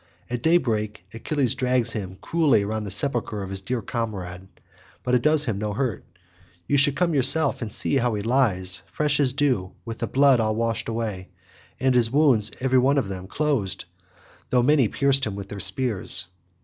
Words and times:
At 0.31 0.41
daybreak 0.41 1.05
Achilles 1.13 1.53
drags 1.53 1.91
him 1.91 2.17
cruelly 2.21 2.65
round 2.65 2.87
the 2.87 2.89
sepulchre 2.89 3.43
of 3.43 3.51
his 3.51 3.61
dear 3.61 3.83
comrade, 3.83 4.47
but 5.03 5.13
it 5.13 5.21
does 5.21 5.45
him 5.45 5.59
no 5.59 5.73
hurt. 5.73 6.03
You 6.67 6.75
should 6.75 6.95
come 6.95 7.13
yourself 7.13 7.61
and 7.61 7.71
see 7.71 7.97
how 7.97 8.15
he 8.15 8.23
lies 8.23 8.81
fresh 8.87 9.19
as 9.19 9.31
dew, 9.31 9.73
with 9.85 9.99
the 9.99 10.07
blood 10.07 10.39
all 10.39 10.55
washed 10.55 10.89
away, 10.89 11.29
and 11.79 11.93
his 11.93 12.09
wounds 12.09 12.49
every 12.61 12.79
one 12.79 12.97
of 12.97 13.09
them 13.09 13.27
closed 13.27 13.85
though 14.49 14.63
many 14.63 14.87
pierced 14.87 15.27
him 15.27 15.35
with 15.35 15.49
their 15.49 15.59
spears. 15.59 16.25